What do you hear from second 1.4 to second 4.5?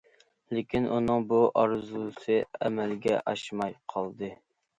ئارزۇسى ئەمەلگە ئاشماي قالدى.